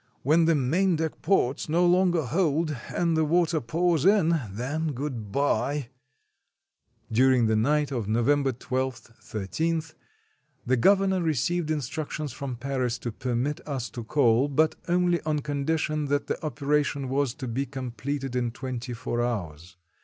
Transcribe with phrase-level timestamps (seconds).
[0.23, 5.89] When the maindeck ports no longer hold and the water pours in— then good bye."
[7.11, 9.83] During the night of November 12 13,
[10.65, 16.05] the governor received instructions from Paris to permit us to coal, but only on condition
[16.05, 19.77] that the operation was to be completed in twenty four hours.